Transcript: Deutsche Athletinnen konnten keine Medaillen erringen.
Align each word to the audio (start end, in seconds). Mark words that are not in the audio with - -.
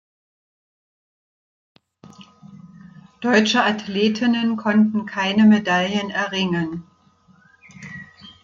Deutsche 3.21 3.63
Athletinnen 3.63 4.57
konnten 4.57 5.05
keine 5.05 5.45
Medaillen 5.45 6.09
erringen. 6.09 6.87